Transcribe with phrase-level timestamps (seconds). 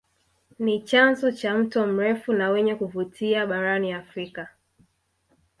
[0.59, 4.49] Ni chanzo cha mto mrefu na wenye kuvutia barani Afrika